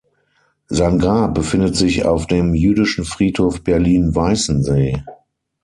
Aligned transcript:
Sein 0.65 0.97
Grab 0.97 1.35
befindet 1.35 1.75
sich 1.75 2.05
auf 2.05 2.25
dem 2.25 2.55
Jüdischen 2.55 3.05
Friedhof 3.05 3.63
Berlin-Weißensee. 3.63 5.03